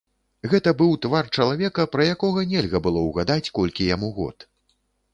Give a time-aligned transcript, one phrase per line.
[0.53, 4.51] Гэта быў твар чалавека, пра якога нельга было ўгадаць, колькі яму год.